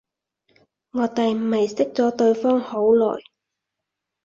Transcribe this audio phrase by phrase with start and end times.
[0.93, 3.21] 我哋唔係識咗對方好耐